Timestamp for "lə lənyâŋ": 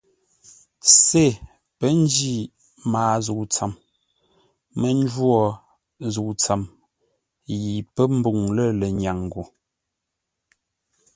8.57-9.19